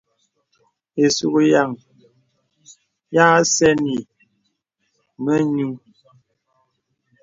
[1.03, 1.69] Isùkyan
[3.15, 3.95] ya sɛ̂nì
[5.23, 5.75] mə nyùù.